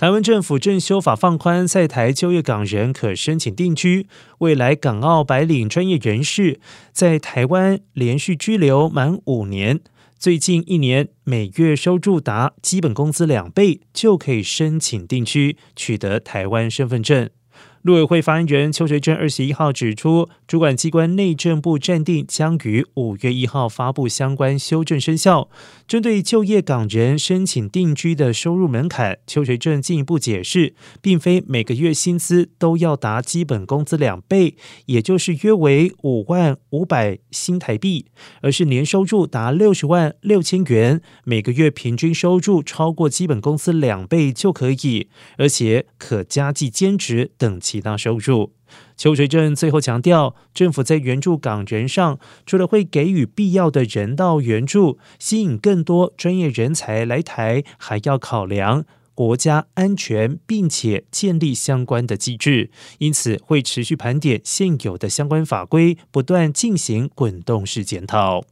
[0.00, 4.06] 台湾政府正修法放宽在台就业港人可申请定居，
[4.38, 6.58] 未来港澳白领专业人士
[6.90, 9.80] 在台湾连续居留满五年，
[10.18, 17.28] 最近一年每月收入达基本工资两倍，就可以申请定居，取得台湾身份证。
[17.82, 25.48] 陆委会发言人邱垂正二十一号指出，主管机关内政部暂定将于五月一号发布相关修正生效。
[25.88, 38.04] 针对就业港人申请定居的收入门槛，邱垂正进一步解释，并非每个月薪资都要达基本工资两倍，也就是约为五万五百新台币，
[38.42, 47.58] 而是年收入达六十万六千元，每个月平均收入超过基本工资两倍就可以，而且可加计兼职等。
[47.70, 48.52] 其他收入，
[48.96, 58.84] 邱垂正最后强调，政府在援助港人上，除了会给予必要的人道援助，吸引更多专业人才来台，还要考量
[59.14, 62.72] 国家安全，并且建立相关的机制。
[62.98, 68.42] 因此，会持续盘点现有的相关法规，不断进行滚动式检讨。